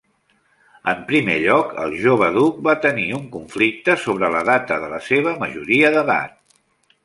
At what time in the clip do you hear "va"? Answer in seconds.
2.69-2.75